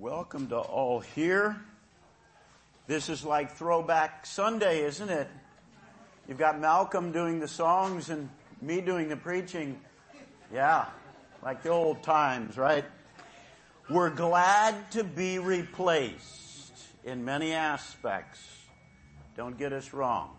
[0.00, 1.60] Welcome to all here.
[2.86, 5.28] This is like throwback Sunday, isn't it?
[6.26, 8.30] You've got Malcolm doing the songs and
[8.62, 9.78] me doing the preaching.
[10.50, 10.86] Yeah,
[11.42, 12.86] like the old times, right?
[13.90, 16.72] We're glad to be replaced
[17.04, 18.40] in many aspects.
[19.36, 20.30] Don't get us wrong.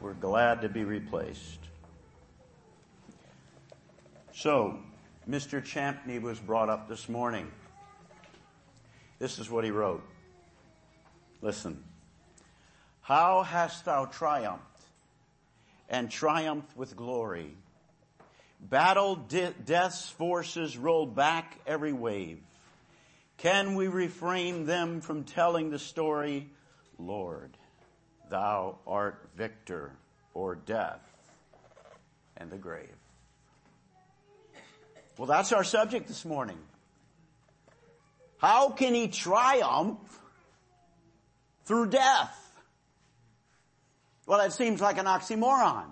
[0.00, 1.60] We're glad to be replaced.
[4.34, 4.78] So,
[5.26, 5.64] Mr.
[5.64, 7.50] Champney was brought up this morning.
[9.18, 10.02] This is what he wrote.
[11.42, 11.82] Listen.
[13.00, 14.62] How hast thou triumphed
[15.88, 17.54] and triumphed with glory?
[18.60, 22.40] Battled de- death's forces rolled back every wave.
[23.38, 26.50] Can we refrain them from telling the story?
[26.98, 27.56] Lord,
[28.30, 29.92] thou art victor
[30.34, 31.00] o'er death
[32.36, 32.88] and the grave.
[35.16, 36.58] Well, that's our subject this morning.
[38.38, 39.98] How can he triumph
[41.64, 42.34] through death?
[44.26, 45.86] Well, that seems like an oxymoron.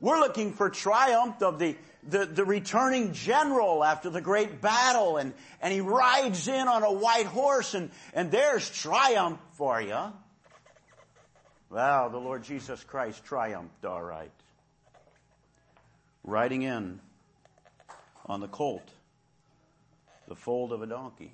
[0.00, 5.32] We're looking for triumph of the, the, the, returning general after the great battle and,
[5.60, 10.12] and he rides in on a white horse and, and there's triumph for you.
[11.70, 14.32] Well, the Lord Jesus Christ triumphed all right.
[16.24, 16.98] Riding in
[18.26, 18.88] on the colt
[20.32, 21.30] the fold of a donkey.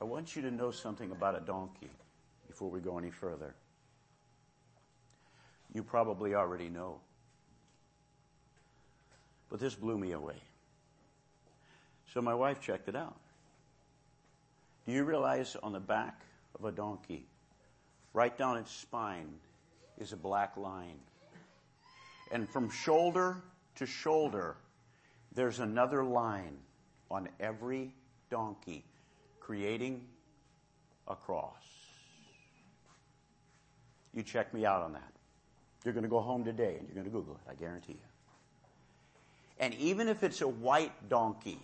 [0.00, 1.90] I want you to know something about a donkey
[2.48, 3.54] before we go any further.
[5.72, 6.98] You probably already know.
[9.48, 10.42] But this blew me away.
[12.12, 13.14] So my wife checked it out.
[14.86, 16.22] Do you realize on the back
[16.58, 17.26] of a donkey,
[18.12, 19.34] right down its spine,
[19.98, 20.98] is a black line?
[22.32, 23.36] And from shoulder
[23.76, 24.56] to shoulder,
[25.34, 26.56] there's another line
[27.10, 27.92] on every
[28.30, 28.84] donkey
[29.40, 30.06] creating
[31.08, 31.52] a cross.
[34.12, 35.12] You check me out on that.
[35.84, 37.98] You're going to go home today and you're going to Google it, I guarantee you.
[39.58, 41.60] And even if it's a white donkey,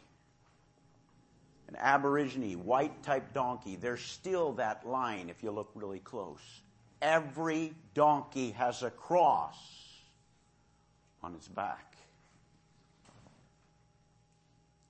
[1.69, 6.41] an aborigine, white type donkey, there's still that line if you look really close.
[7.00, 9.56] Every donkey has a cross
[11.22, 11.90] on its back.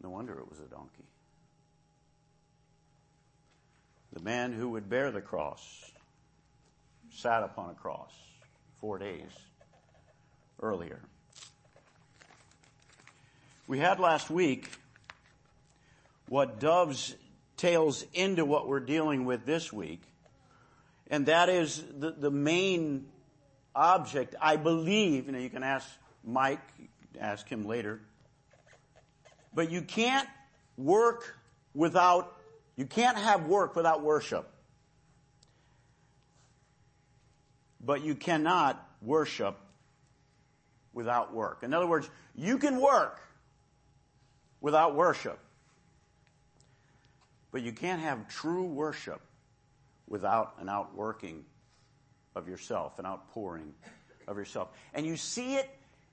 [0.02, 1.04] No wonder it was a donkey.
[4.12, 5.92] The man who would bear the cross
[7.12, 8.12] sat upon a cross
[8.80, 9.30] four days
[10.60, 11.00] earlier.
[13.66, 14.68] We had last week
[16.28, 17.14] what doves
[17.56, 20.02] tails into what we're dealing with this week,
[21.08, 23.06] and that is the, the main
[23.74, 25.88] object, I believe, you know, you can ask
[26.24, 26.60] Mike,
[27.20, 28.00] ask him later,
[29.54, 30.28] but you can't
[30.76, 31.36] work
[31.74, 32.36] without,
[32.76, 34.48] you can't have work without worship.
[37.84, 39.56] But you cannot worship
[40.92, 41.62] without work.
[41.62, 43.20] In other words, you can work
[44.60, 45.38] without worship.
[47.52, 49.20] But you can't have true worship
[50.06, 51.44] without an outworking
[52.36, 53.74] of yourself, an outpouring
[54.28, 54.68] of yourself.
[54.94, 55.68] And you see it,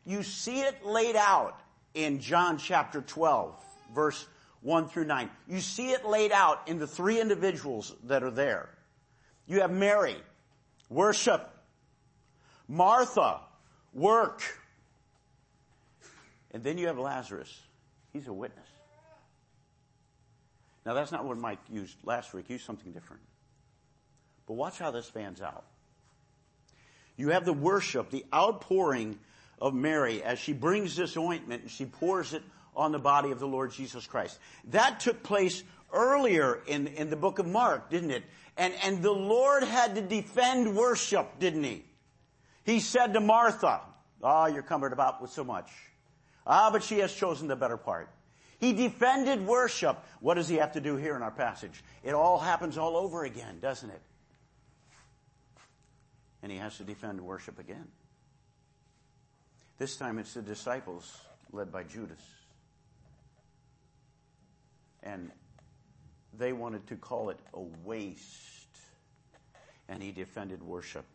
[0.06, 1.60] you see it laid out
[1.98, 3.56] in John chapter 12,
[3.94, 4.28] verse
[4.62, 5.30] 1 through 9.
[5.48, 8.70] You see it laid out in the three individuals that are there.
[9.48, 10.16] You have Mary,
[10.90, 11.50] worship.
[12.68, 13.40] Martha,
[13.94, 14.44] work.
[16.52, 17.60] And then you have Lazarus.
[18.14, 18.68] He's a witness.
[20.86, 22.46] Now that's not what Mike used last week.
[22.48, 23.24] He used something different.
[24.46, 25.66] But watch how this fans out.
[27.18, 29.18] You have the worship, the outpouring
[29.60, 32.44] of Mary as she brings this ointment and she pours it
[32.76, 34.38] on the body of the Lord Jesus Christ.
[34.66, 38.24] That took place earlier in, in the book of Mark, didn't it?
[38.56, 41.86] And, and the Lord had to defend worship, didn't he?
[42.64, 43.82] He said to Martha,
[44.24, 45.72] Ah, oh, you're cumbered about with so much.
[46.46, 48.10] Ah, but she has chosen the better part.
[48.60, 50.04] He defended worship.
[50.20, 51.84] What does he have to do here in our passage?
[52.04, 54.02] It all happens all over again, doesn't it?
[56.42, 57.88] And he has to defend worship again.
[59.78, 61.20] This time it's the disciples
[61.52, 62.22] led by Judas.
[65.04, 65.32] And
[66.38, 68.26] they wanted to call it a waste.
[69.88, 71.06] And he defended worship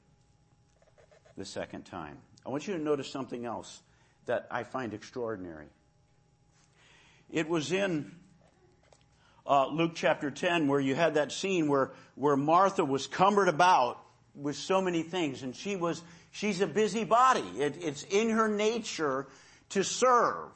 [1.37, 2.19] the second time.
[2.47, 3.81] I want you to notice something else
[4.27, 5.67] that I find extraordinary.
[7.31, 8.13] It was in
[9.47, 13.99] uh, Luke chapter 10 where you had that scene where, where Martha was cumbered about
[14.35, 16.03] with so many things and she was
[16.33, 17.45] She's a busybody.
[17.59, 19.27] It, it's in her nature
[19.71, 20.51] to serve.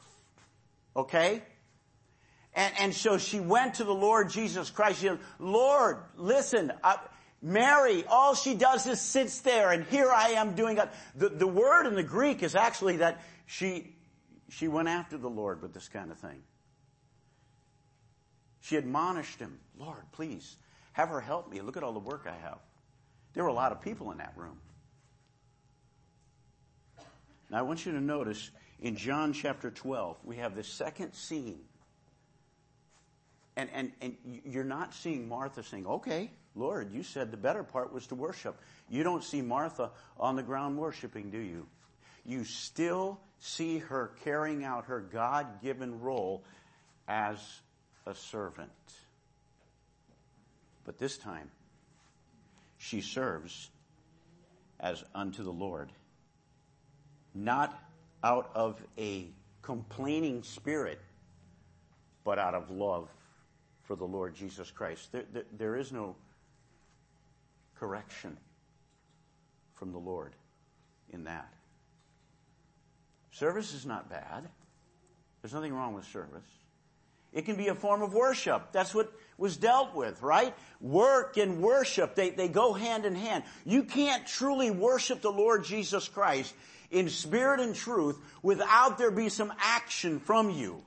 [0.95, 1.43] Okay?
[2.53, 4.99] And, and so she went to the Lord Jesus Christ.
[4.99, 6.73] She said, Lord, listen,
[7.41, 10.79] Mary, all she does is sits there and here I am doing.
[11.15, 13.95] The, the word in the Greek is actually that she,
[14.49, 16.41] she went after the Lord with this kind of thing.
[18.61, 20.57] She admonished him, Lord, please
[20.93, 21.61] have her help me.
[21.61, 22.57] Look at all the work I have.
[23.33, 24.57] There were a lot of people in that room.
[27.49, 31.59] Now I want you to notice in John chapter 12, we have the second scene.
[33.55, 34.15] And, and, and
[34.45, 38.59] you're not seeing Martha saying, okay, Lord, you said the better part was to worship.
[38.89, 41.65] You don't see Martha on the ground worshiping, do you?
[42.23, 46.43] You still see her carrying out her God-given role
[47.07, 47.37] as
[48.05, 48.69] a servant.
[50.85, 51.49] But this time,
[52.77, 53.69] she serves
[54.79, 55.91] as unto the Lord.
[57.37, 57.79] Not
[58.23, 59.27] out of a
[59.61, 60.99] complaining spirit,
[62.23, 63.07] but out of love
[63.83, 65.11] for the Lord Jesus Christ.
[65.11, 66.15] There, there, there is no
[67.79, 68.35] correction
[69.75, 70.33] from the Lord
[71.11, 71.47] in that.
[73.31, 74.49] Service is not bad.
[75.41, 76.49] There's nothing wrong with service.
[77.33, 78.71] It can be a form of worship.
[78.71, 80.55] That's what was dealt with, right?
[80.81, 83.43] Work and worship, they, they go hand in hand.
[83.63, 86.55] You can't truly worship the Lord Jesus Christ
[86.91, 90.83] in spirit and truth without there be some action from you.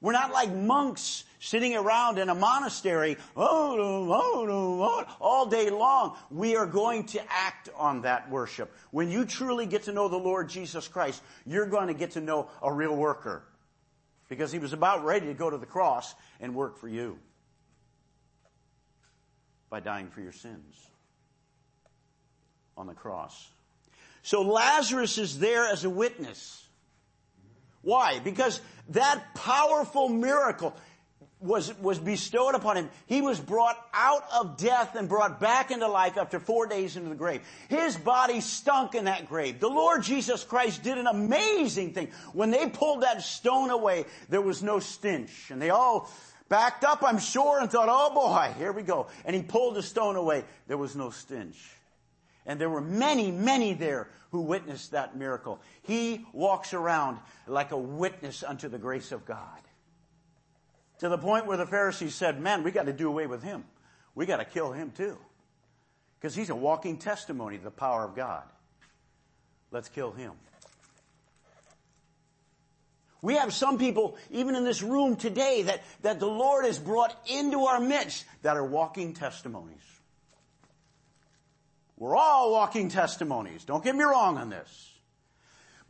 [0.00, 6.16] We're not like monks sitting around in a monastery oh, oh, oh, all day long.
[6.30, 8.72] We are going to act on that worship.
[8.92, 12.20] When you truly get to know the Lord Jesus Christ, you're going to get to
[12.20, 13.42] know a real worker.
[14.28, 17.18] Because he was about ready to go to the cross and work for you
[19.70, 20.76] by dying for your sins
[22.76, 23.48] on the cross.
[24.28, 26.62] So Lazarus is there as a witness.
[27.80, 28.18] Why?
[28.18, 28.60] Because
[28.90, 30.76] that powerful miracle
[31.40, 32.90] was, was bestowed upon him.
[33.06, 37.08] He was brought out of death and brought back into life after four days into
[37.08, 37.40] the grave.
[37.70, 39.60] His body stunk in that grave.
[39.60, 42.10] The Lord Jesus Christ did an amazing thing.
[42.34, 45.50] When they pulled that stone away, there was no stench.
[45.50, 46.12] And they all
[46.50, 49.06] backed up, I'm sure, and thought, oh boy, here we go.
[49.24, 50.44] And he pulled the stone away.
[50.66, 51.77] There was no stench.
[52.48, 55.60] And there were many, many there who witnessed that miracle.
[55.82, 59.60] He walks around like a witness unto the grace of God.
[61.00, 63.64] To the point where the Pharisees said, man, we got to do away with him.
[64.14, 65.18] We got to kill him too.
[66.18, 68.44] Because he's a walking testimony to the power of God.
[69.70, 70.32] Let's kill him.
[73.20, 77.14] We have some people, even in this room today, that, that the Lord has brought
[77.26, 79.97] into our midst that are walking testimonies.
[81.98, 83.64] We're all walking testimonies.
[83.64, 84.84] Don't get me wrong on this.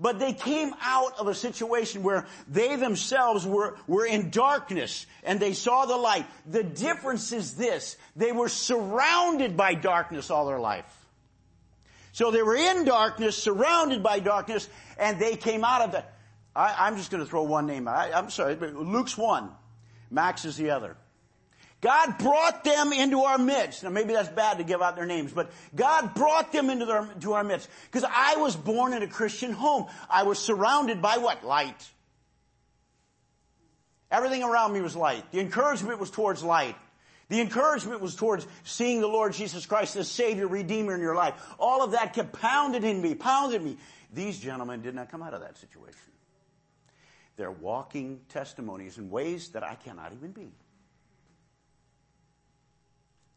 [0.00, 5.40] But they came out of a situation where they themselves were, were in darkness and
[5.40, 6.24] they saw the light.
[6.46, 7.96] The difference is this.
[8.14, 10.86] They were surrounded by darkness all their life.
[12.12, 14.68] So they were in darkness, surrounded by darkness,
[14.98, 16.14] and they came out of that.
[16.54, 17.86] I, am just going to throw one name.
[17.86, 19.50] I, I'm sorry, but Luke's one.
[20.10, 20.96] Max is the other.
[21.80, 23.84] God brought them into our midst.
[23.84, 27.04] Now maybe that's bad to give out their names, but God brought them into their,
[27.20, 27.68] to our midst.
[27.90, 29.86] Because I was born in a Christian home.
[30.10, 31.44] I was surrounded by what?
[31.44, 31.88] Light.
[34.10, 35.30] Everything around me was light.
[35.32, 36.76] The encouragement was towards light.
[37.28, 41.34] The encouragement was towards seeing the Lord Jesus Christ as Savior, Redeemer in your life.
[41.58, 43.76] All of that kept pounded in me, pounded me.
[44.12, 46.00] These gentlemen did not come out of that situation.
[47.36, 50.50] They're walking testimonies in ways that I cannot even be.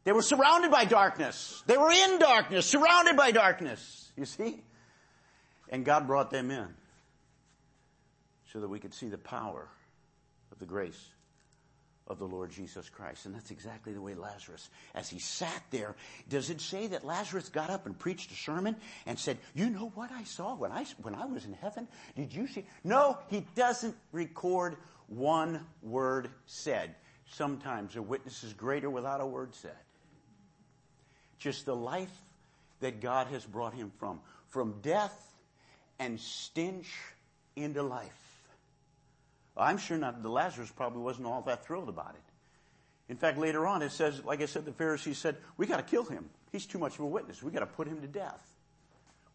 [0.04, 1.64] They were surrounded by darkness.
[1.68, 4.12] They were in darkness, surrounded by darkness.
[4.18, 4.64] You see?
[5.70, 6.68] And God brought them in
[8.52, 9.68] so that we could see the power
[10.52, 11.10] of the grace
[12.08, 13.26] of the Lord Jesus Christ.
[13.26, 15.96] And that's exactly the way Lazarus, as he sat there,
[16.28, 19.92] does it say that Lazarus got up and preached a sermon and said, you know
[19.96, 21.88] what I saw when I, when I was in heaven?
[22.16, 22.66] Did you see?
[22.84, 24.76] No, he doesn't record
[25.08, 26.96] one word said.
[27.34, 29.78] Sometimes a witness is greater without a word said.
[31.42, 32.12] Just the life
[32.82, 34.20] that God has brought him from.
[34.50, 35.18] From death
[35.98, 36.88] and stench
[37.56, 38.10] into life.
[39.58, 43.12] I'm sure not, the Lazarus probably wasn't all that thrilled about it.
[43.12, 46.04] In fact, later on it says, like I said, the Pharisees said, we gotta kill
[46.04, 46.30] him.
[46.52, 47.42] He's too much of a witness.
[47.42, 48.40] We gotta put him to death.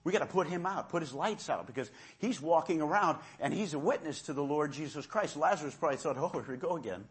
[0.04, 3.74] We gotta put him out, put his lights out, because he's walking around and he's
[3.74, 5.36] a witness to the Lord Jesus Christ.
[5.36, 7.04] Lazarus probably thought, oh, here we go again.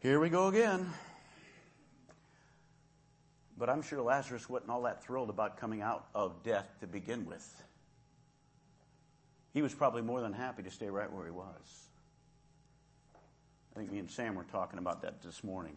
[0.00, 0.92] Here we go again.
[3.58, 7.26] But I'm sure Lazarus wasn't all that thrilled about coming out of death to begin
[7.26, 7.62] with.
[9.52, 11.88] He was probably more than happy to stay right where he was.
[13.74, 15.76] I think me and Sam were talking about that this morning.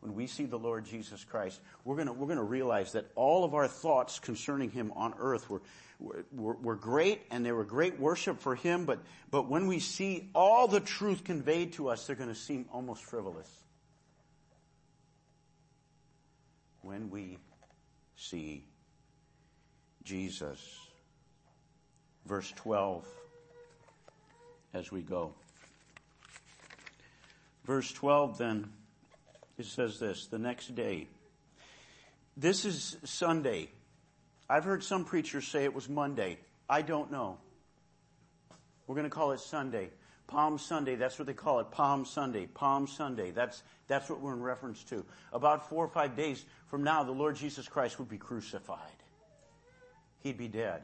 [0.00, 3.54] When we see the Lord Jesus Christ, we're gonna, we're gonna realize that all of
[3.54, 5.62] our thoughts concerning Him on earth were,
[5.98, 10.28] were, were great and they were great worship for Him, but, but when we see
[10.34, 13.48] all the truth conveyed to us, they're gonna seem almost frivolous.
[16.86, 17.38] When we
[18.14, 18.62] see
[20.04, 20.60] Jesus.
[22.26, 23.04] Verse 12
[24.72, 25.34] as we go.
[27.64, 28.70] Verse 12 then,
[29.58, 31.08] it says this, the next day.
[32.36, 33.68] This is Sunday.
[34.48, 36.38] I've heard some preachers say it was Monday.
[36.70, 37.38] I don't know.
[38.86, 39.90] We're going to call it Sunday.
[40.26, 41.70] Palm Sunday, that's what they call it.
[41.70, 42.46] Palm Sunday.
[42.46, 43.30] Palm Sunday.
[43.30, 45.04] That's, that's what we're in reference to.
[45.32, 48.80] About four or five days from now, the Lord Jesus Christ would be crucified.
[50.20, 50.82] He'd be dead.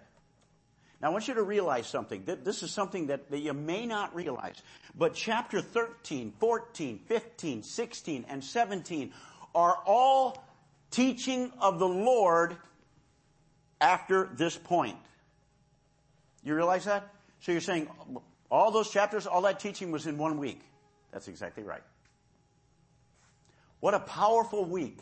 [1.01, 2.23] Now I want you to realize something.
[2.25, 4.63] This is something that, that you may not realize.
[4.97, 9.13] But chapter 13, 14, 15, 16, and 17
[9.53, 10.45] are all
[10.93, 12.57] teaching of the Lord
[13.81, 14.97] after this point.
[16.45, 17.13] You realize that?
[17.41, 17.89] So you're saying
[18.53, 20.61] all those chapters, all that teaching was in one week.
[21.11, 21.83] That's exactly right.
[23.81, 24.99] What a powerful week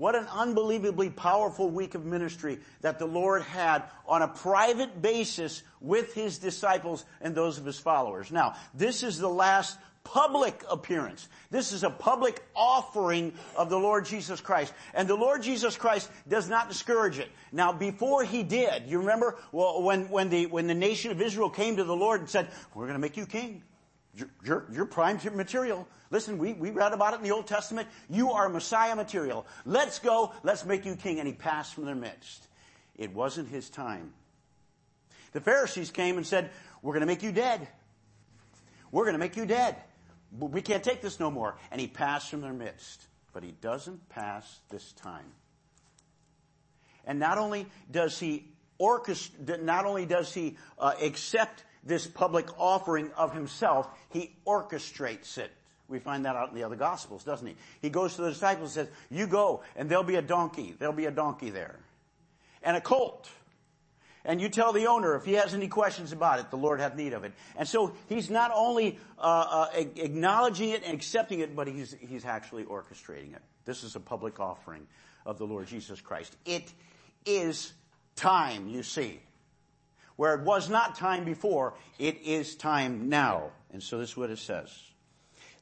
[0.00, 5.62] what an unbelievably powerful week of ministry that the Lord had on a private basis
[5.78, 8.32] with His disciples and those of His followers.
[8.32, 11.28] Now, this is the last public appearance.
[11.50, 14.72] This is a public offering of the Lord Jesus Christ.
[14.94, 17.28] And the Lord Jesus Christ does not discourage it.
[17.52, 21.50] Now, before He did, you remember well, when, when, the, when the nation of Israel
[21.50, 23.62] came to the Lord and said, we're going to make you king.
[24.14, 25.86] You're, you're, you're prime material.
[26.10, 27.86] Listen, we, we read about it in the Old Testament.
[28.08, 29.46] You are Messiah material.
[29.64, 30.32] Let's go.
[30.42, 31.20] Let's make you king.
[31.20, 32.48] And he passed from their midst.
[32.96, 34.12] It wasn't his time.
[35.32, 36.50] The Pharisees came and said,
[36.82, 37.68] we're going to make you dead.
[38.90, 39.76] We're going to make you dead.
[40.38, 41.56] We can't take this no more.
[41.70, 43.06] And he passed from their midst.
[43.32, 45.26] But he doesn't pass this time.
[47.06, 48.48] And not only does he
[48.80, 55.50] orchestrate, not only does he uh, accept this public offering of himself, he orchestrates it.
[55.88, 57.56] We find that out in the other gospels, doesn't he?
[57.82, 60.74] He goes to the disciples and says, you go and there'll be a donkey.
[60.78, 61.80] There'll be a donkey there.
[62.62, 63.28] And a colt.
[64.24, 66.94] And you tell the owner if he has any questions about it, the Lord hath
[66.94, 67.32] need of it.
[67.56, 72.24] And so he's not only uh, uh, acknowledging it and accepting it, but he's he's
[72.24, 73.42] actually orchestrating it.
[73.64, 74.86] This is a public offering
[75.24, 76.36] of the Lord Jesus Christ.
[76.44, 76.72] It
[77.24, 77.72] is
[78.16, 79.20] time, you see.
[80.16, 83.52] Where it was not time before, it is time now.
[83.72, 84.70] And so this is what it says.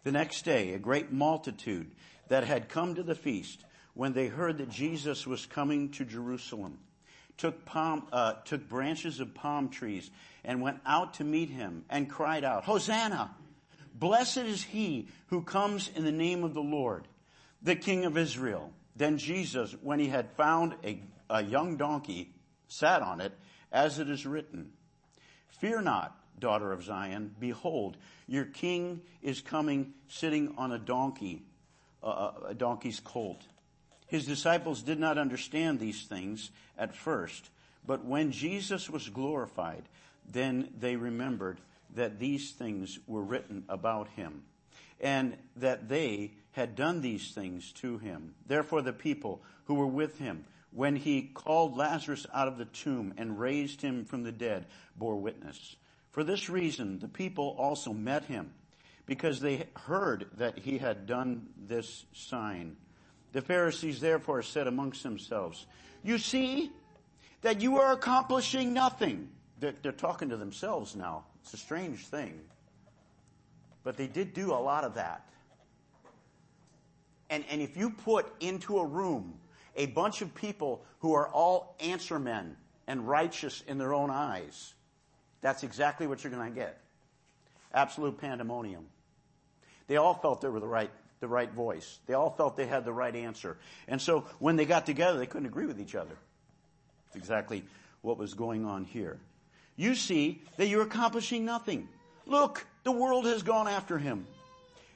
[0.02, 1.90] The next day, a great multitude
[2.28, 6.78] that had come to the feast, when they heard that Jesus was coming to Jerusalem,
[7.38, 10.10] took palm, uh, took branches of palm trees
[10.44, 13.34] and went out to meet him and cried out, Hosanna!
[13.94, 17.08] Blessed is he who comes in the name of the Lord,
[17.62, 18.72] the King of Israel.
[18.94, 22.32] Then Jesus, when he had found a, a young donkey,
[22.68, 23.32] sat on it,
[23.72, 24.72] as it is written,
[25.48, 31.42] Fear not, daughter of Zion, behold, your king is coming sitting on a donkey,
[32.02, 33.42] uh, a donkey's colt.
[34.08, 37.50] His disciples did not understand these things at first,
[37.86, 39.84] but when Jesus was glorified,
[40.30, 41.58] then they remembered
[41.94, 44.42] that these things were written about him
[45.00, 48.34] and that they had done these things to him.
[48.46, 53.14] Therefore the people who were with him when he called Lazarus out of the tomb
[53.16, 55.76] and raised him from the dead, bore witness.
[56.10, 58.52] For this reason, the people also met him,
[59.06, 62.76] because they heard that he had done this sign.
[63.32, 65.66] The Pharisees therefore said amongst themselves,
[66.02, 66.72] You see
[67.42, 69.28] that you are accomplishing nothing.
[69.60, 71.24] They're, they're talking to themselves now.
[71.42, 72.40] It's a strange thing.
[73.84, 75.24] But they did do a lot of that.
[77.30, 79.34] And, and if you put into a room
[79.78, 82.56] a bunch of people who are all answer men
[82.86, 84.74] and righteous in their own eyes.
[85.40, 86.80] That's exactly what you're going to get.
[87.72, 88.86] Absolute pandemonium.
[89.86, 91.98] They all felt they were the right, the right voice.
[92.06, 93.56] They all felt they had the right answer.
[93.86, 96.16] And so when they got together, they couldn't agree with each other.
[97.08, 97.64] It's exactly
[98.02, 99.18] what was going on here.
[99.76, 101.88] You see that you're accomplishing nothing.
[102.26, 104.26] Look, the world has gone after him.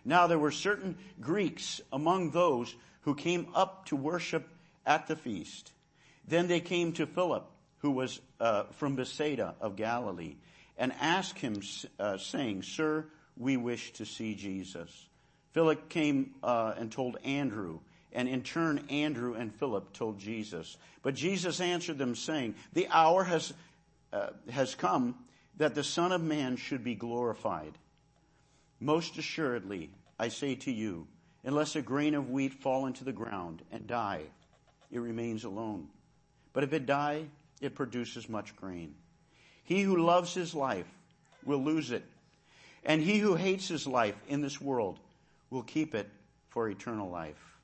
[0.05, 4.49] Now there were certain Greeks among those who came up to worship
[4.85, 5.73] at the feast.
[6.26, 7.49] Then they came to Philip,
[7.79, 10.37] who was uh, from Bethsaida of Galilee,
[10.76, 11.62] and asked him,
[11.99, 15.07] uh, saying, Sir, we wish to see Jesus.
[15.52, 17.80] Philip came uh, and told Andrew,
[18.12, 20.76] and in turn Andrew and Philip told Jesus.
[21.02, 23.52] But Jesus answered them, saying, The hour has,
[24.12, 25.14] uh, has come
[25.59, 27.73] that the Son of Man should be glorified.
[28.80, 31.06] Most assuredly, I say to you,
[31.44, 34.23] unless a grain of wheat fall into the ground and die,
[34.90, 35.88] it remains alone.
[36.52, 37.26] But if it die,
[37.61, 38.94] it produces much grain.
[39.64, 40.87] He who loves his life
[41.44, 42.04] will lose it,
[42.85, 44.99] and he who hates his life in this world
[45.52, 46.09] will keep it
[46.49, 47.59] for eternal life.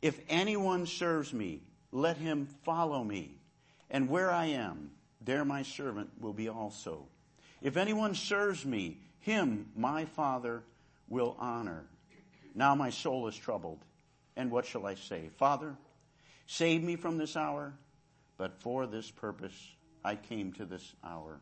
[0.00, 1.60] If anyone serves me,
[1.92, 3.34] let him follow me,
[3.90, 7.06] and where I am, there my servant will be also.
[7.60, 10.62] If anyone serves me, him my Father
[11.08, 11.84] will honor.
[12.54, 13.80] Now my soul is troubled.
[14.36, 15.28] And what shall I say?
[15.36, 15.74] Father,
[16.46, 17.74] save me from this hour,
[18.38, 19.54] but for this purpose
[20.04, 21.40] I came to this hour.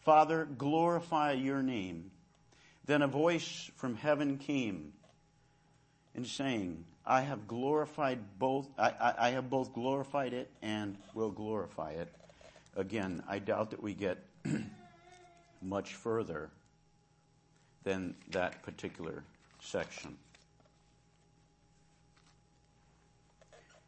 [0.00, 2.10] Father, glorify your name.
[2.90, 4.94] Then a voice from heaven came
[6.16, 11.30] and saying, I have glorified both, I, I, I have both glorified it and will
[11.30, 12.12] glorify it.
[12.74, 14.18] Again, I doubt that we get
[15.62, 16.50] much further
[17.84, 19.22] than that particular
[19.60, 20.16] section.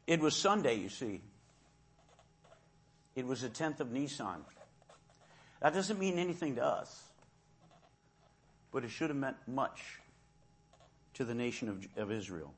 [0.06, 1.22] It was Sunday, you see.
[3.16, 4.44] It was the 10th of Nisan.
[5.60, 7.02] That doesn't mean anything to us,
[8.72, 10.00] but it should have meant much
[11.14, 12.54] to the nation of, of Israel.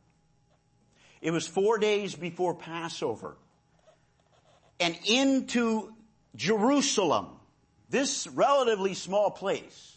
[1.20, 3.36] It was four days before Passover.
[4.78, 5.92] And into
[6.36, 7.28] Jerusalem,
[7.88, 9.96] this relatively small place,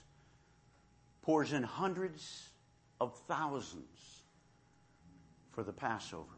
[1.22, 2.50] pours in hundreds
[3.02, 4.24] of thousands
[5.52, 6.37] for the Passover.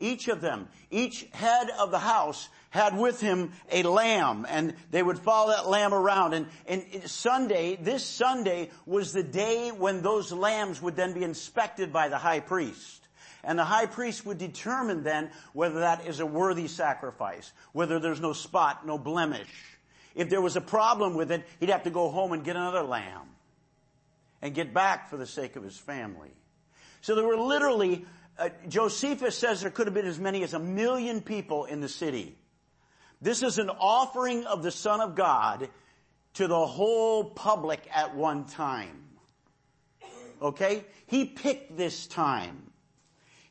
[0.00, 5.02] Each of them, each head of the house had with him a lamb and they
[5.02, 10.32] would follow that lamb around and, and Sunday, this Sunday was the day when those
[10.32, 13.08] lambs would then be inspected by the high priest.
[13.42, 18.20] And the high priest would determine then whether that is a worthy sacrifice, whether there's
[18.20, 19.48] no spot, no blemish.
[20.14, 22.82] If there was a problem with it, he'd have to go home and get another
[22.82, 23.28] lamb
[24.42, 26.30] and get back for the sake of his family.
[27.00, 28.04] So there were literally,
[28.38, 31.88] uh, Josephus says there could have been as many as a million people in the
[31.88, 32.36] city.
[33.20, 35.68] This is an offering of the Son of God
[36.34, 39.08] to the whole public at one time.
[40.40, 40.84] Okay?
[41.06, 42.70] He picked this time.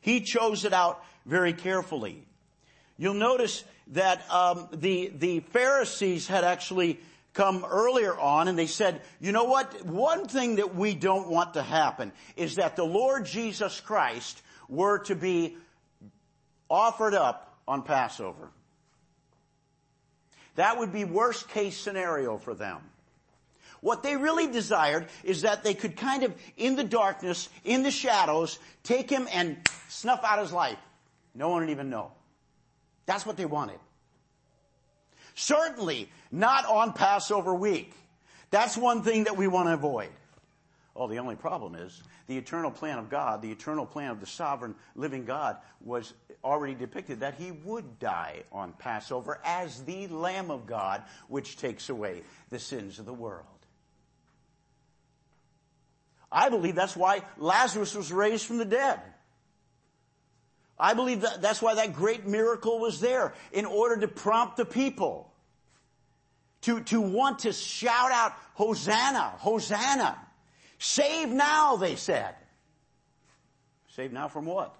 [0.00, 2.26] He chose it out very carefully.
[2.96, 7.00] You'll notice that um, the the Pharisees had actually
[7.32, 9.84] come earlier on and they said, you know what?
[9.84, 14.98] One thing that we don't want to happen is that the Lord Jesus Christ were
[15.00, 15.56] to be
[16.68, 18.50] offered up on Passover.
[20.56, 22.78] That would be worst case scenario for them.
[23.80, 27.90] What they really desired is that they could kind of, in the darkness, in the
[27.90, 29.56] shadows, take him and
[29.88, 30.78] snuff out his life.
[31.34, 32.12] No one would even know.
[33.06, 33.78] That's what they wanted.
[35.40, 37.94] Certainly not on Passover week.
[38.50, 40.10] That's one thing that we want to avoid.
[40.94, 44.26] Oh, the only problem is the eternal plan of God, the eternal plan of the
[44.26, 46.12] sovereign living God was
[46.44, 51.88] already depicted that he would die on Passover as the Lamb of God which takes
[51.88, 53.46] away the sins of the world.
[56.30, 59.00] I believe that's why Lazarus was raised from the dead.
[60.78, 64.66] I believe that that's why that great miracle was there in order to prompt the
[64.66, 65.29] people
[66.62, 70.18] to, to want to shout out, Hosanna, Hosanna.
[70.78, 72.34] Save now, they said.
[73.88, 74.74] Save now from what?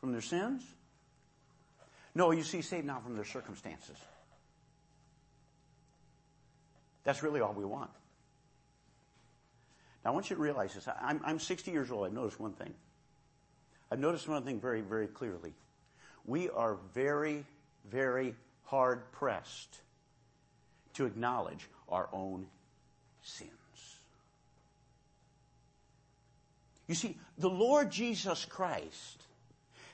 [0.00, 0.62] From their sins?
[2.14, 3.96] No, you see, save now from their circumstances.
[7.02, 7.90] That's really all we want.
[10.04, 10.86] Now, I want you to realize this.
[11.00, 12.06] I'm, I'm 60 years old.
[12.06, 12.74] I've noticed one thing.
[13.90, 15.54] I've noticed one thing very, very clearly.
[16.26, 17.44] We are very,
[17.90, 18.34] very
[18.64, 19.80] hard pressed
[20.94, 22.46] to acknowledge our own
[23.22, 23.50] sins.
[26.86, 29.22] You see, the Lord Jesus Christ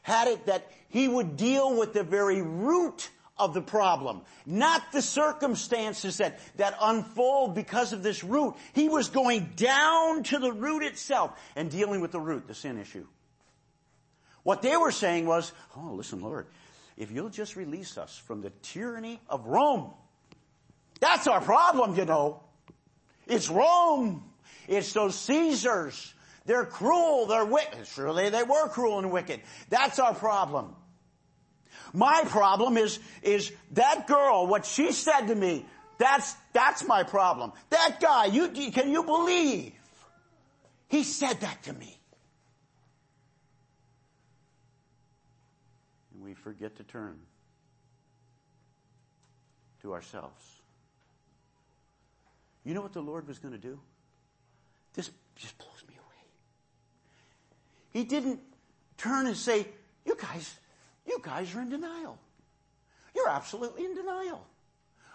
[0.02, 5.00] had it that He would deal with the very root of the problem, not the
[5.00, 8.54] circumstances that, that unfold because of this root.
[8.74, 12.78] He was going down to the root itself and dealing with the root, the sin
[12.78, 13.06] issue.
[14.42, 16.46] What they were saying was, oh, listen, Lord,
[16.96, 19.92] if you'll just release us from the tyranny of Rome,
[21.00, 22.42] that's our problem, you know.
[23.26, 24.22] It's Rome.
[24.68, 26.14] It's those Caesars.
[26.46, 27.26] They're cruel.
[27.26, 27.86] They're wicked.
[27.86, 29.40] Surely they were cruel and wicked.
[29.68, 30.76] That's our problem.
[31.92, 35.66] My problem is, is that girl, what she said to me,
[35.98, 37.52] that's, that's my problem.
[37.70, 39.72] That guy, you, can you believe?
[40.88, 42.00] He said that to me.
[46.14, 47.18] And we forget to turn
[49.82, 50.60] to ourselves.
[52.64, 53.81] You know what the Lord was going to do?
[54.94, 56.25] This just blows me away.
[57.92, 58.40] He didn't
[58.99, 59.66] turn and say,
[60.05, 60.55] you guys,
[61.07, 62.18] you guys are in denial.
[63.14, 64.46] You're absolutely in denial.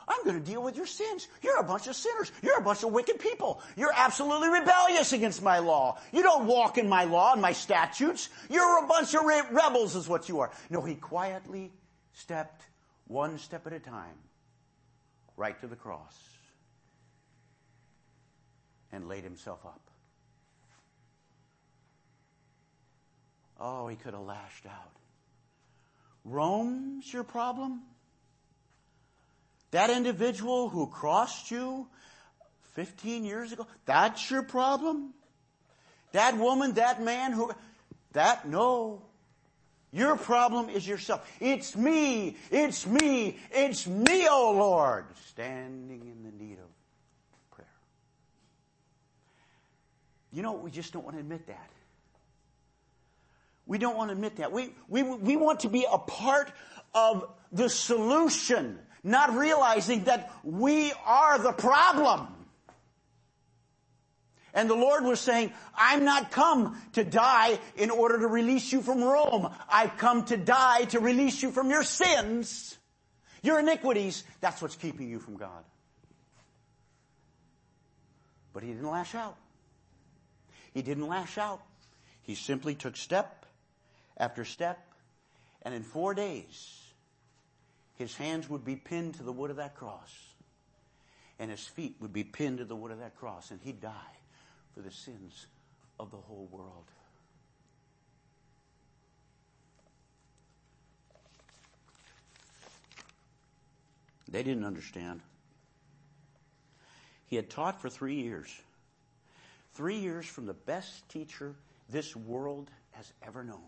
[0.07, 1.27] I'm going to deal with your sins.
[1.41, 2.31] You're a bunch of sinners.
[2.43, 3.61] You're a bunch of wicked people.
[3.75, 5.97] You're absolutely rebellious against my law.
[6.11, 8.29] You don't walk in my law and my statutes.
[8.49, 10.51] You're a bunch of re- rebels is what you are.
[10.69, 11.71] No, he quietly
[12.13, 12.67] stepped
[13.07, 14.15] one step at a time
[15.37, 16.34] right to the cross
[18.95, 19.81] and laid himself up.
[23.59, 24.91] Oh, he could have lashed out.
[26.23, 27.81] Rome's your problem?
[29.71, 31.87] That individual who crossed you
[32.73, 35.13] 15 years ago, that's your problem?
[36.11, 37.51] That woman, that man who,
[38.13, 39.01] that, no.
[39.91, 41.25] Your problem is yourself.
[41.39, 46.64] It's me, it's me, it's me, O oh Lord, standing in the need of
[50.35, 51.69] You know, we just don't want to admit that.
[53.65, 54.51] We don't want to admit that.
[54.51, 56.51] We, we, we want to be a part
[56.93, 62.27] of the solution, not realizing that we are the problem.
[64.53, 68.81] And the Lord was saying, I'm not come to die in order to release you
[68.81, 69.49] from Rome.
[69.69, 72.77] I've come to die to release you from your sins,
[73.41, 74.25] your iniquities.
[74.41, 75.63] That's what's keeping you from God.
[78.51, 79.37] But he didn't lash out.
[80.75, 81.61] He didn't lash out.
[82.21, 83.45] He simply took step
[84.17, 84.77] after step,
[85.61, 86.81] and in four days,
[87.95, 90.13] his hands would be pinned to the wood of that cross,
[91.39, 94.17] and his feet would be pinned to the wood of that cross, and he'd die
[94.73, 95.47] for the sins
[95.97, 96.91] of the whole world.
[104.27, 105.21] They didn't understand.
[107.27, 108.53] He had taught for three years.
[109.75, 111.53] Three years from the best teacher
[111.89, 113.59] this world has ever known.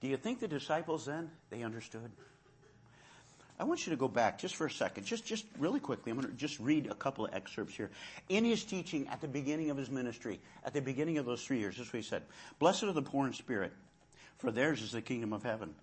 [0.00, 2.10] Do you think the disciples then, they understood?
[3.58, 6.12] I want you to go back just for a second, just, just really quickly.
[6.12, 7.90] I'm going to just read a couple of excerpts here.
[8.28, 11.58] In his teaching at the beginning of his ministry, at the beginning of those three
[11.58, 12.22] years, this is what he said.
[12.58, 13.72] Blessed are the poor in spirit,
[14.36, 15.74] for theirs is the kingdom of heaven.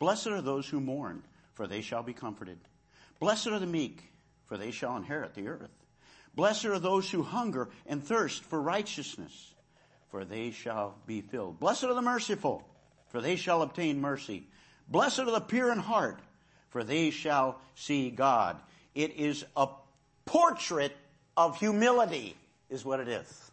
[0.00, 1.22] Blessed are those who mourn,
[1.54, 2.58] for they shall be comforted.
[3.20, 4.02] Blessed are the meek,
[4.46, 5.70] for they shall inherit the earth.
[6.34, 9.54] Blessed are those who hunger and thirst for righteousness,
[10.10, 11.60] for they shall be filled.
[11.60, 12.66] Blessed are the merciful,
[13.08, 14.46] for they shall obtain mercy.
[14.88, 16.20] Blessed are the pure in heart,
[16.70, 18.56] for they shall see God.
[18.94, 19.68] It is a
[20.24, 20.96] portrait
[21.36, 22.36] of humility,
[22.68, 23.50] is what it is.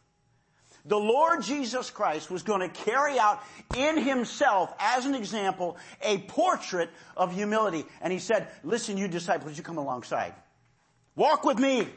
[0.85, 3.43] The Lord Jesus Christ was going to carry out
[3.75, 7.85] in himself, as an example, a portrait of humility.
[8.01, 10.33] And he said, listen, you disciples, you come alongside.
[11.15, 11.87] Walk with me.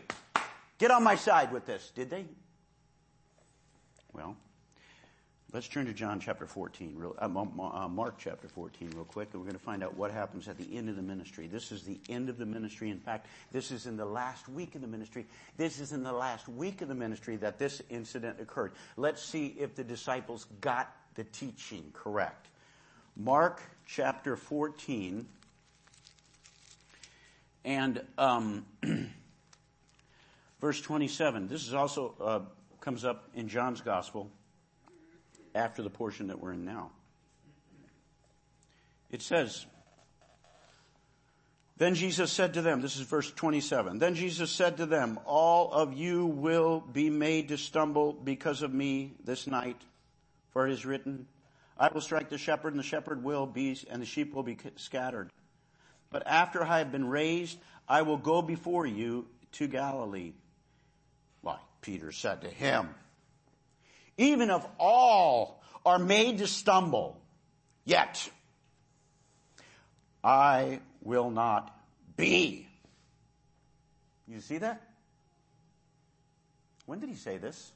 [0.81, 1.93] Get on my side with this.
[1.95, 2.25] Did they?
[4.13, 4.37] Well,
[5.53, 9.43] Let's turn to John chapter 14, real, uh, uh, Mark chapter 14 real quick, and
[9.43, 11.49] we're going to find out what happens at the end of the ministry.
[11.49, 12.89] This is the end of the ministry.
[12.89, 15.27] In fact, this is in the last week of the ministry.
[15.57, 18.73] This is in the last week of the ministry that this incident occurred.
[18.97, 22.47] Let's see if the disciples got the teaching correct.
[23.17, 25.27] Mark chapter 14,
[27.65, 28.67] and um,
[30.61, 31.49] verse 27.
[31.49, 32.41] This is also uh,
[32.81, 34.31] comes up in John's gospel
[35.55, 36.91] after the portion that we're in now.
[39.11, 39.67] It says,
[41.77, 45.73] Then Jesus said to them, this is verse 27, Then Jesus said to them, All
[45.73, 49.81] of you will be made to stumble because of me this night,
[50.53, 51.27] for it is written,
[51.77, 54.59] I will strike the shepherd and the shepherd will be, and the sheep will be
[54.77, 55.31] scattered.
[56.11, 60.35] But after I have been raised, I will go before you to Galilee.
[61.81, 62.89] Peter said to him,
[64.19, 67.21] even if all are made to stumble,
[67.85, 68.29] yet
[70.23, 71.75] I will not
[72.17, 72.69] be.
[74.29, 74.83] You see that?
[76.87, 77.73] When did he say this?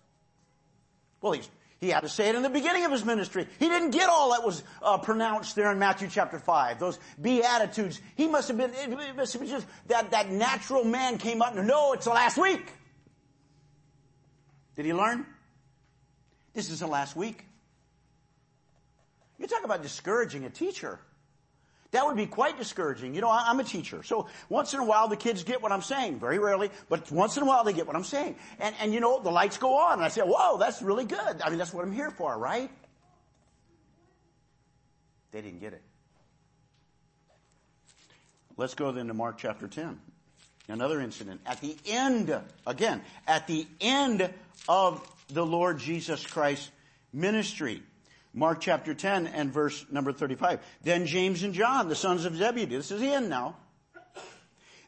[1.21, 1.49] Well, he's,
[1.81, 3.47] he had to say it in the beginning of his ministry.
[3.59, 6.79] He didn't get all that was uh, pronounced there in Matthew chapter 5.
[6.79, 8.01] Those beatitudes.
[8.17, 11.55] He must have been, it must have been just that, that natural man came up
[11.55, 12.71] no, it's the last week.
[14.77, 15.27] Did he learn?
[16.53, 17.45] This is the last week.
[19.39, 21.01] You talk about discouraging a teacher.
[21.91, 23.15] That would be quite discouraging.
[23.15, 24.03] You know, I'm a teacher.
[24.03, 26.19] So once in a while the kids get what I'm saying.
[26.19, 28.35] Very rarely, but once in a while they get what I'm saying.
[28.59, 31.41] And, and you know, the lights go on and I say, whoa, that's really good.
[31.41, 32.71] I mean, that's what I'm here for, right?
[35.31, 35.83] They didn't get it.
[38.57, 40.01] Let's go then to Mark chapter 10.
[40.69, 41.41] Another incident.
[41.45, 42.35] At the end,
[42.67, 44.31] again, at the end
[44.69, 46.71] of the Lord Jesus Christ's
[47.13, 47.83] ministry.
[48.33, 50.61] Mark chapter 10 and verse number 35.
[50.83, 53.57] Then James and John, the sons of Zebedee, this is the end now.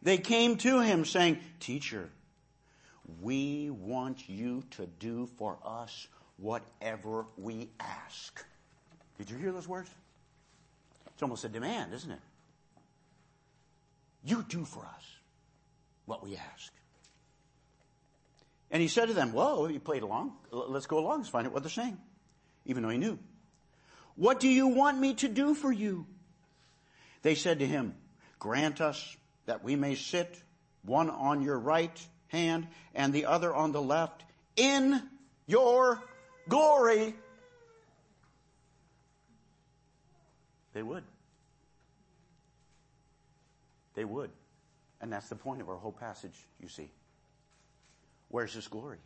[0.02, 2.10] They came to him saying, Teacher,
[3.20, 6.08] we want you to do for us
[6.38, 8.44] whatever we ask.
[9.18, 9.90] Did you hear those words?
[11.12, 12.20] It's almost a demand, isn't it?
[14.24, 15.15] You do for us
[16.06, 16.72] what we ask.
[18.70, 20.32] And he said to them, Whoa, you played along.
[20.50, 21.18] Let's go along.
[21.18, 21.98] Let's find out what they're saying.
[22.64, 23.18] Even though he knew.
[24.16, 26.06] What do you want me to do for you?
[27.22, 27.94] They said to him,
[28.38, 29.16] Grant us
[29.46, 30.40] that we may sit,
[30.82, 34.24] one on your right hand and the other on the left,
[34.56, 35.02] in
[35.46, 36.02] your
[36.48, 37.14] glory.
[40.72, 41.04] They would.
[43.94, 44.30] They would.
[45.06, 46.90] And that's the point of our whole passage, you see.
[48.28, 48.98] Where's His glory?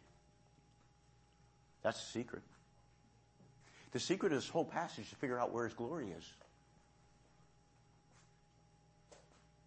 [1.82, 2.40] That's the secret.
[3.92, 6.24] The secret of this whole passage is to figure out where His glory is.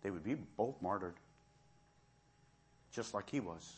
[0.01, 1.13] They would be both martyred,
[2.93, 3.71] just like He was.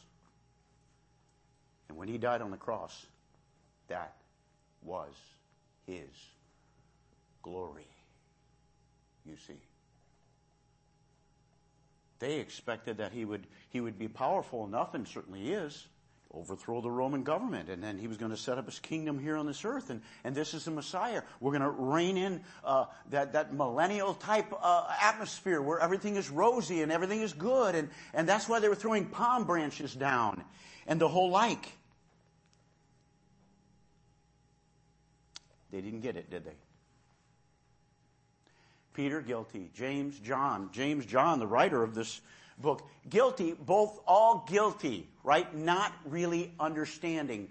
[1.90, 3.06] And when He died on the cross,
[3.90, 4.14] that
[4.82, 5.12] was
[5.88, 6.08] His
[7.44, 7.90] glory,
[9.26, 9.60] you see.
[12.26, 15.86] They expected that he would, he would be powerful enough, and certainly is,
[16.34, 19.38] overthrow the Roman government, and then he was going to set up his kingdom here
[19.38, 21.22] on this earth, and, and this is the Messiah.
[21.40, 26.32] We're going to reign in uh, that, that millennial type uh, atmosphere where everything is
[26.32, 30.44] rosy and everything is good, and, and that's why they were throwing palm branches down
[30.88, 31.74] and the whole like.
[35.70, 36.56] They didn't get it, did they?
[38.96, 39.70] Peter, guilty.
[39.74, 40.70] James, John.
[40.72, 42.22] James, John, the writer of this
[42.58, 45.54] book, guilty, both all guilty, right?
[45.54, 47.50] Not really understanding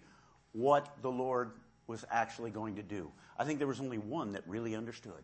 [0.53, 1.53] what the Lord
[1.87, 3.11] was actually going to do.
[3.39, 5.23] I think there was only one that really understood,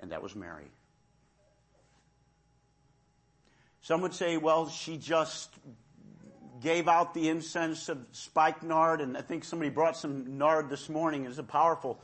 [0.00, 0.66] and that was Mary.
[3.82, 5.50] Some would say, well, she just
[6.60, 11.26] gave out the incense of spikenard, and I think somebody brought some nard this morning.
[11.26, 12.00] It's a powerful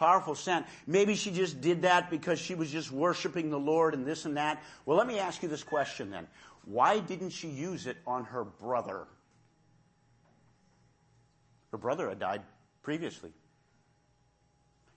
[0.00, 0.66] powerful scent.
[0.86, 4.36] Maybe she just did that because she was just worshiping the Lord and this and
[4.38, 4.62] that.
[4.86, 6.26] Well, let me ask you this question then.
[6.64, 9.06] Why didn't she use it on her brother?
[11.70, 12.42] Her brother had died
[12.82, 13.30] previously.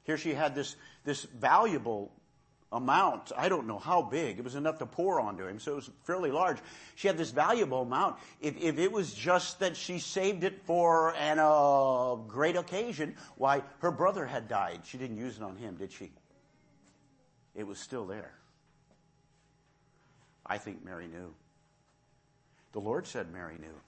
[0.06, 2.12] Here she had this, this valuable
[2.74, 3.32] amount.
[3.38, 4.40] I don't know how big.
[4.40, 6.58] It was enough to pour onto him, so it was fairly large.
[6.96, 8.18] She had this valuable amount.
[8.42, 13.62] If, if it was just that she saved it for an uh, great occasion, why,
[13.80, 14.82] her brother had died.
[14.84, 16.12] She didn't use it on him, did she?
[17.56, 18.34] It was still there.
[20.46, 21.34] I think Mary knew.
[22.74, 23.80] The Lord said Mary knew.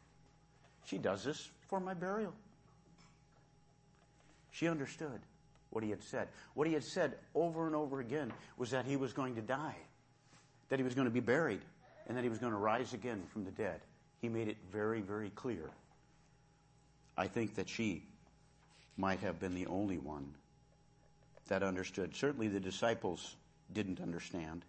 [0.86, 2.34] She does this for my burial.
[4.52, 5.20] She understood
[5.76, 6.30] what he had said.
[6.54, 9.76] What he had said over and over again was that he was going to die,
[10.70, 11.60] that he was going to be buried,
[12.08, 13.82] and that he was going to rise again from the dead.
[14.22, 15.70] He made it very, very clear.
[17.18, 18.04] I think that she
[18.96, 20.34] might have been the only one
[21.50, 22.16] that understood.
[22.16, 23.36] Certainly the disciples
[23.74, 24.64] didn't understand.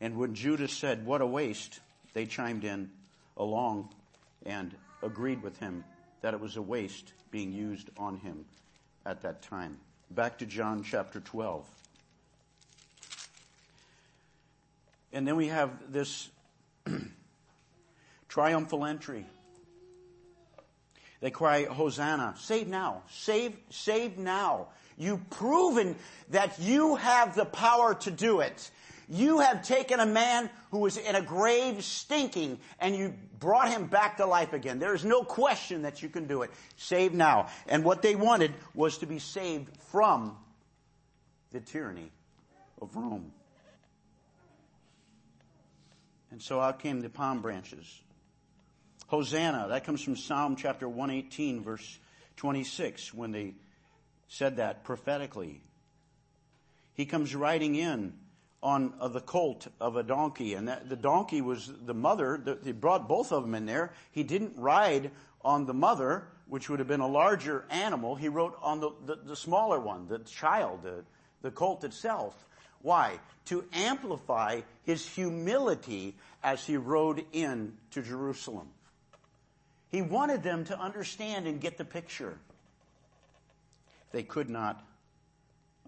[0.00, 1.80] And when Judas said, What a waste,
[2.14, 2.90] they chimed in
[3.36, 3.88] along
[4.46, 4.72] and
[5.02, 5.82] agreed with him
[6.20, 8.44] that it was a waste being used on him
[9.04, 9.78] at that time.
[10.10, 11.66] Back to John chapter 12.
[15.12, 16.28] And then we have this
[18.28, 19.26] triumphal entry.
[21.20, 24.68] They cry, Hosanna, save now, save, save now.
[24.96, 25.96] You've proven
[26.30, 28.70] that you have the power to do it.
[29.08, 33.86] You have taken a man who was in a grave stinking and you brought him
[33.86, 34.78] back to life again.
[34.78, 36.50] There is no question that you can do it.
[36.76, 37.48] Save now.
[37.66, 40.36] And what they wanted was to be saved from
[41.52, 42.10] the tyranny
[42.82, 43.32] of Rome.
[46.30, 48.02] And so out came the palm branches.
[49.06, 51.98] Hosanna, that comes from Psalm chapter 118 verse
[52.36, 53.54] 26 when they
[54.28, 55.62] said that prophetically.
[56.92, 58.12] He comes riding in
[58.62, 62.40] on uh, the colt of a donkey, and that, the donkey was the mother.
[62.42, 63.92] The, they brought both of them in there.
[64.10, 65.10] He didn't ride
[65.44, 68.16] on the mother, which would have been a larger animal.
[68.16, 71.04] He rode on the, the, the smaller one, the child, the,
[71.42, 72.34] the colt itself.
[72.82, 73.20] Why?
[73.46, 78.68] To amplify his humility as he rode in to Jerusalem.
[79.90, 82.38] He wanted them to understand and get the picture.
[84.12, 84.84] They could not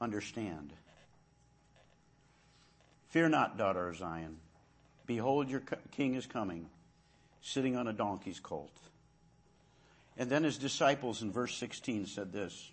[0.00, 0.72] understand.
[3.10, 4.36] Fear not, daughter of Zion.
[5.04, 6.68] Behold, your king is coming,
[7.42, 8.76] sitting on a donkey's colt.
[10.16, 12.70] And then his disciples in verse 16 said this.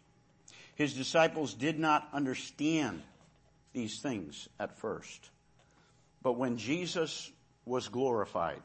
[0.76, 3.02] His disciples did not understand
[3.74, 5.30] these things at first.
[6.22, 7.32] But when Jesus
[7.66, 8.62] was glorified,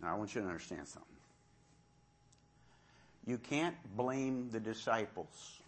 [0.00, 1.10] now I want you to understand something.
[3.26, 5.60] You can't blame the disciples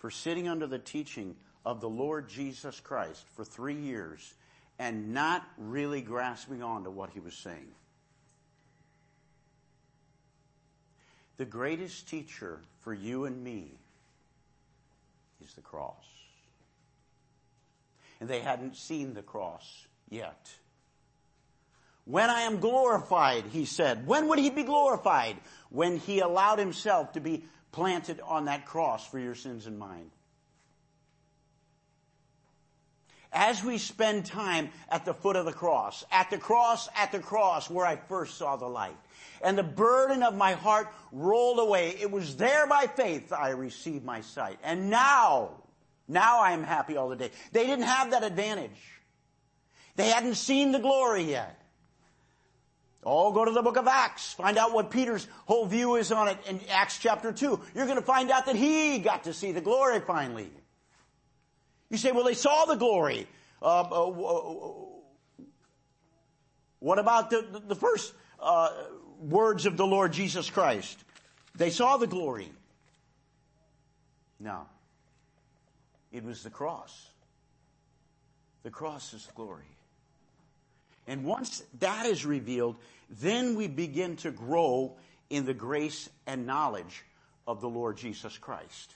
[0.00, 4.34] for sitting under the teaching of the Lord Jesus Christ for three years
[4.78, 7.68] and not really grasping on to what he was saying.
[11.36, 13.72] The greatest teacher for you and me
[15.44, 15.94] is the cross.
[18.20, 20.50] And they hadn't seen the cross yet.
[22.06, 24.06] When I am glorified, he said.
[24.06, 25.36] When would he be glorified?
[25.68, 30.10] When he allowed himself to be planted on that cross for your sins and mine.
[33.32, 37.20] As we spend time at the foot of the cross, at the cross, at the
[37.20, 38.96] cross where I first saw the light,
[39.42, 41.96] and the burden of my heart rolled away.
[42.00, 44.58] It was there by faith I received my sight.
[44.62, 45.50] And now,
[46.08, 47.30] now I am happy all the day.
[47.52, 48.70] They didn't have that advantage.
[49.96, 51.59] They hadn't seen the glory yet.
[53.02, 54.34] Oh, go to the book of Acts.
[54.34, 57.60] Find out what Peter's whole view is on it in Acts chapter 2.
[57.74, 60.50] You're going to find out that he got to see the glory finally.
[61.88, 63.26] You say, well, they saw the glory.
[63.62, 64.10] Uh, uh,
[66.78, 68.70] what about the, the, the first uh,
[69.18, 70.98] words of the Lord Jesus Christ?
[71.56, 72.50] They saw the glory.
[74.38, 74.66] No.
[76.12, 77.08] It was the cross.
[78.62, 79.64] The cross is glory.
[81.10, 82.76] And once that is revealed,
[83.10, 84.96] then we begin to grow
[85.28, 87.04] in the grace and knowledge
[87.48, 88.94] of the Lord Jesus Christ.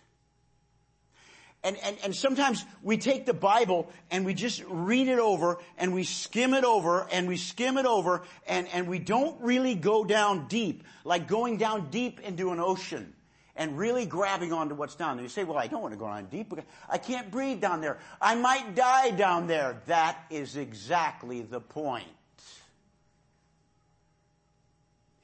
[1.64, 5.92] And, and, and sometimes we take the Bible and we just read it over and
[5.92, 10.04] we skim it over and we skim it over and, and we don't really go
[10.04, 13.12] down deep, like going down deep into an ocean
[13.56, 15.22] and really grabbing onto what's down there.
[15.22, 16.52] You say, well, I don't want to go down deep
[16.90, 17.98] I can't breathe down there.
[18.20, 19.80] I might die down there.
[19.86, 22.06] That is exactly the point.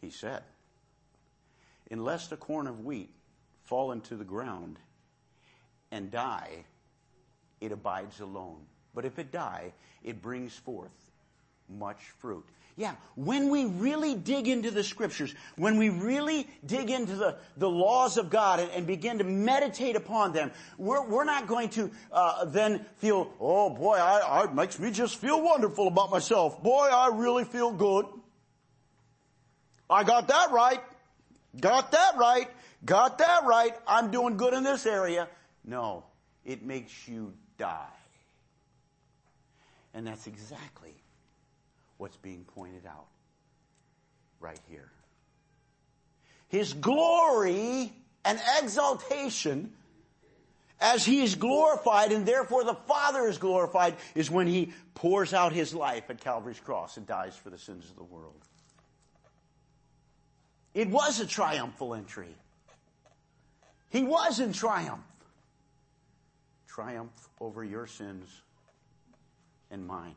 [0.00, 0.42] He said,
[1.90, 3.10] unless the corn of wheat
[3.64, 4.78] fall into the ground
[5.90, 6.64] and die,
[7.60, 8.60] it abides alone.
[8.94, 10.90] But if it die, it brings forth
[11.68, 12.46] much fruit.
[12.76, 17.68] Yeah, when we really dig into the scriptures, when we really dig into the, the
[17.68, 21.90] laws of God and, and begin to meditate upon them, we're, we're not going to
[22.10, 26.62] uh, then feel, oh boy, I, I, makes me just feel wonderful about myself.
[26.62, 28.06] Boy, I really feel good.
[29.90, 30.80] I got that right.
[31.60, 32.48] Got that right.
[32.84, 33.74] Got that right.
[33.86, 35.28] I'm doing good in this area.
[35.64, 36.04] No,
[36.44, 37.86] it makes you die.
[39.92, 40.94] And that's exactly
[42.00, 43.06] what's being pointed out
[44.40, 44.90] right here.
[46.48, 47.92] His glory
[48.24, 49.72] and exaltation
[50.80, 55.52] as he is glorified and therefore the Father is glorified is when he pours out
[55.52, 58.40] his life at Calvary's cross and dies for the sins of the world.
[60.72, 62.34] It was a triumphal entry.
[63.90, 65.04] He was in triumph.
[66.66, 68.40] Triumph over your sins
[69.70, 70.14] and mine.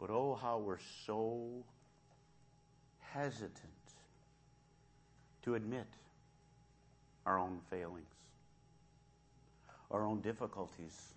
[0.00, 1.62] But oh, how we're so
[3.00, 3.52] hesitant
[5.42, 5.86] to admit
[7.26, 8.08] our own failings,
[9.90, 11.14] our own difficulties,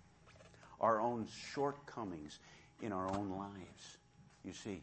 [0.82, 2.38] our own shortcomings
[2.82, 3.96] in our own lives.
[4.44, 4.82] You see,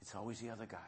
[0.00, 0.78] it's always the other guy,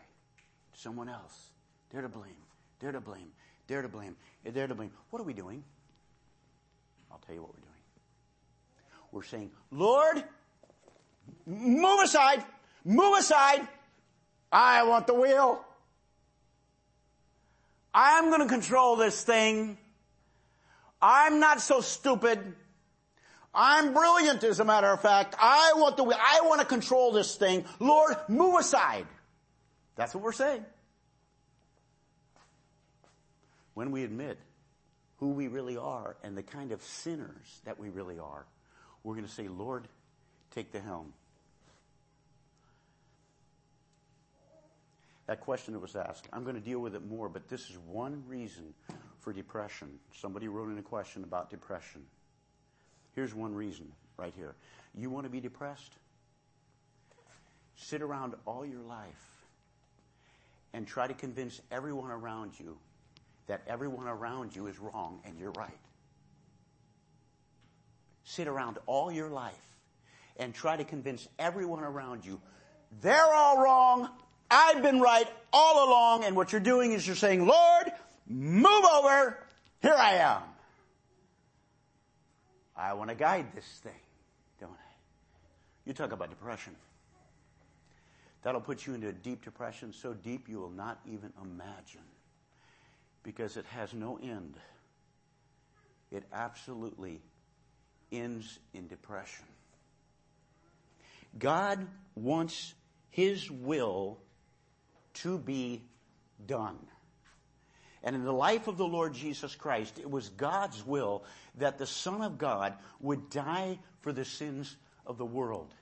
[0.73, 1.51] someone else.
[1.91, 2.33] They're to blame.
[2.79, 3.29] They're to blame.
[3.67, 4.17] They're to blame.
[4.43, 4.91] They're to blame.
[5.11, 5.63] What are we doing?
[7.11, 7.73] I'll tell you what we're doing.
[9.13, 10.25] We're saying, Lord,
[11.47, 12.45] Move aside.
[12.85, 13.67] Move aside.
[14.51, 15.65] I want the wheel.
[17.95, 19.79] I'm going to control this thing.
[21.01, 22.55] I'm not so stupid.
[23.55, 25.35] I'm brilliant as a matter of fact.
[25.39, 26.19] I want the wheel.
[26.19, 27.65] I want to control this thing.
[27.81, 29.07] Lord, move aside.
[29.97, 30.65] That's what we're saying.
[33.75, 34.39] When we admit
[35.19, 38.47] who we really are and the kind of sinners that we really are,
[39.03, 39.87] we're going to say, Lord,
[40.55, 41.13] take the helm.
[45.33, 46.29] that question that was asked.
[46.31, 48.75] I'm going to deal with it more, but this is one reason
[49.21, 49.89] for depression.
[50.15, 52.03] Somebody wrote in a question about depression.
[53.15, 54.55] Here's one reason right here.
[54.95, 55.93] You want to be depressed?
[57.77, 59.47] Sit around all your life
[60.75, 62.77] and try to convince everyone around you
[63.47, 65.71] that everyone around you is wrong and you're right.
[68.25, 69.55] Sit around all your life
[70.39, 72.41] and try to convince everyone around you
[73.01, 74.11] they're all wrong,
[74.51, 77.91] I've been right all along, and what you're doing is you're saying, Lord,
[78.27, 79.39] move over,
[79.81, 80.43] here I am.
[82.77, 83.93] I want to guide this thing,
[84.61, 84.93] don't I?
[85.87, 86.75] You talk about depression.
[88.43, 92.03] That'll put you into a deep depression, so deep you will not even imagine.
[93.23, 94.55] Because it has no end.
[96.11, 97.21] It absolutely
[98.11, 99.45] ends in depression.
[101.39, 102.75] God wants
[103.11, 104.19] His will
[105.15, 105.83] to be
[106.47, 106.79] done.
[108.03, 111.25] And in the life of the Lord Jesus Christ, it was God's will
[111.59, 114.77] that the Son of God would die for the sins
[115.07, 115.73] of the world.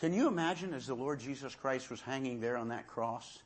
[0.00, 3.38] Can you imagine as the Lord Jesus Christ was hanging there on that cross?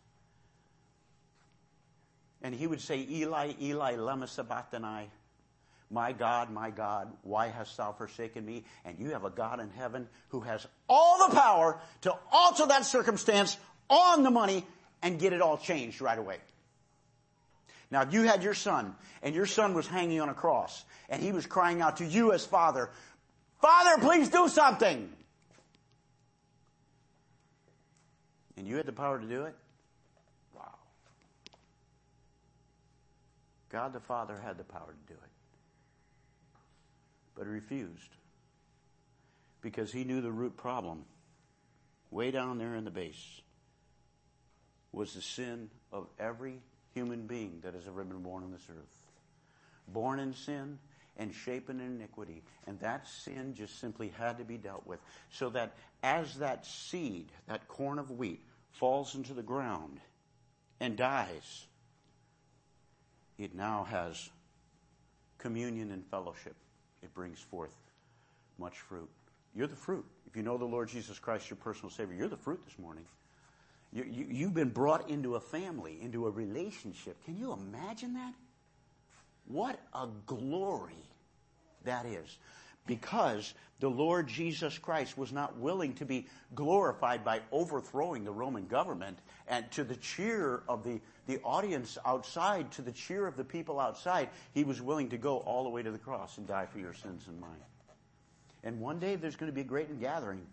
[2.40, 5.10] And he would say, Eli, Eli, lema sabachthani.
[5.90, 8.64] My God, my God, why hast thou forsaken me?
[8.84, 12.84] And you have a God in heaven who has all the power to alter that
[12.84, 13.56] circumstance
[13.88, 14.66] on the money
[15.02, 16.38] and get it all changed right away.
[17.90, 21.22] Now, if you had your son, and your son was hanging on a cross, and
[21.22, 22.90] he was crying out to you as father,
[23.60, 25.10] Father, please do something!
[28.58, 29.54] And you had the power to do it?
[30.54, 30.74] Wow.
[33.70, 35.37] God the Father had the power to do it.
[37.38, 38.10] But he refused.
[39.60, 41.04] Because he knew the root problem,
[42.10, 43.40] way down there in the base,
[44.92, 46.60] was the sin of every
[46.94, 49.12] human being that has ever been born on this earth.
[49.86, 50.78] Born in sin
[51.16, 52.42] and shapen in iniquity.
[52.66, 54.98] And that sin just simply had to be dealt with.
[55.30, 60.00] So that as that seed, that corn of wheat, falls into the ground
[60.80, 61.66] and dies,
[63.38, 64.28] it now has
[65.38, 66.56] communion and fellowship.
[67.08, 67.74] It brings forth
[68.58, 69.08] much fruit.
[69.56, 70.04] You're the fruit.
[70.26, 73.06] If you know the Lord Jesus Christ, your personal Savior, you're the fruit this morning.
[73.94, 77.16] You, you, you've been brought into a family, into a relationship.
[77.24, 78.34] Can you imagine that?
[79.46, 80.92] What a glory
[81.84, 82.36] that is.
[82.88, 86.26] Because the Lord Jesus Christ was not willing to be
[86.56, 92.72] glorified by overthrowing the Roman government and to the cheer of the, the audience outside,
[92.72, 95.84] to the cheer of the people outside, he was willing to go all the way
[95.84, 97.50] to the cross and die for your sins and mine.
[98.64, 100.44] And one day there's going to be a great gathering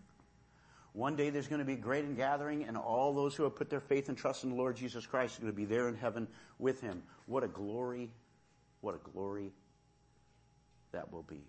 [0.95, 3.53] one day there's going to be a great and gathering, and all those who have
[3.53, 5.89] put their faith and trust in the Lord Jesus Christ are going to be there
[5.89, 6.25] in heaven
[6.57, 7.03] with him.
[7.25, 8.09] What a glory,
[8.79, 9.51] what a glory
[10.93, 11.41] that will be.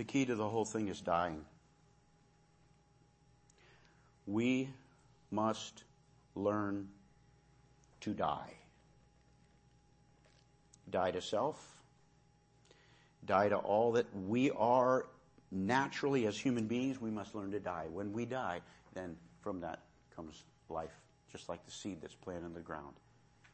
[0.00, 1.44] The key to the whole thing is dying.
[4.26, 4.70] We
[5.30, 5.84] must
[6.34, 6.88] learn
[8.00, 8.54] to die.
[10.88, 11.76] Die to self
[13.26, 15.04] die to all that we are
[15.50, 17.84] naturally as human beings, we must learn to die.
[17.92, 18.62] When we die,
[18.94, 19.80] then from that
[20.16, 20.94] comes life,
[21.30, 22.94] just like the seed that's planted in the ground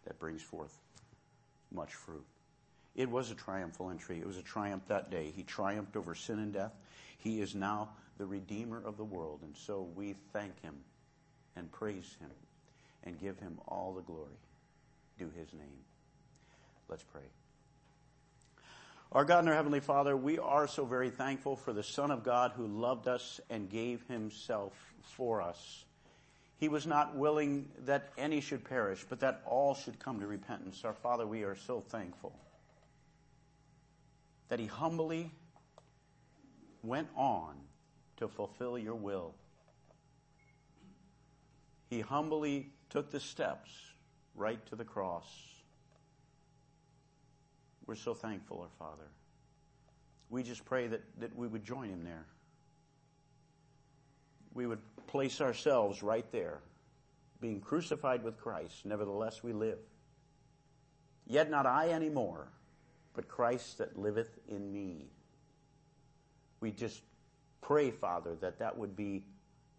[0.04, 0.78] that brings forth
[1.72, 2.24] much fruit.
[2.96, 4.18] It was a triumphal entry.
[4.18, 5.30] It was a triumph that day.
[5.36, 6.72] He triumphed over sin and death.
[7.18, 9.40] He is now the Redeemer of the world.
[9.42, 10.74] And so we thank him
[11.56, 12.30] and praise him
[13.04, 14.38] and give him all the glory.
[15.18, 15.84] Due his name.
[16.88, 17.22] Let's pray.
[19.12, 22.24] Our God and our Heavenly Father, we are so very thankful for the Son of
[22.24, 24.72] God who loved us and gave himself
[25.02, 25.84] for us.
[26.58, 30.82] He was not willing that any should perish, but that all should come to repentance.
[30.84, 32.32] Our Father, we are so thankful
[34.48, 35.30] that he humbly
[36.82, 37.56] went on
[38.18, 39.34] to fulfill your will.
[41.88, 43.70] He humbly took the steps
[44.34, 45.26] right to the cross
[47.86, 49.08] we're so thankful, our Father.
[50.28, 52.26] We just pray that, that we would join him there.
[54.54, 56.60] We would place ourselves right there,
[57.40, 58.84] being crucified with Christ.
[58.84, 59.78] Nevertheless, we live.
[61.26, 62.48] Yet not I anymore,
[63.16, 65.06] but Christ that liveth in me.
[66.60, 67.00] We just
[67.62, 69.24] pray, Father, that that would be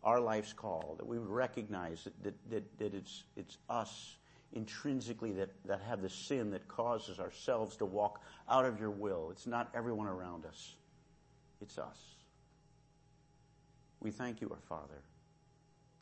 [0.03, 4.17] our life's call, that we would recognize that, that, that, that it's, it's us
[4.53, 9.29] intrinsically that, that have the sin that causes ourselves to walk out of your will.
[9.31, 10.73] It's not everyone around us.
[11.61, 11.99] It's us.
[13.99, 15.01] We thank you, our Father,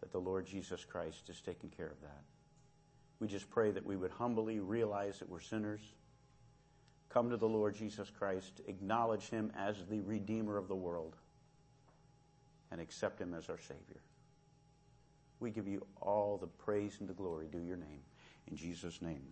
[0.01, 2.23] that the Lord Jesus Christ is taking care of that.
[3.19, 5.81] We just pray that we would humbly realize that we're sinners,
[7.15, 11.15] come to the Lord Jesus Christ, acknowledge Him as the Redeemer of the world,
[12.71, 14.01] and accept Him as our Savior.
[15.39, 17.47] We give you all the praise and the glory.
[17.49, 18.01] Due your name.
[18.51, 19.31] In Jesus' name.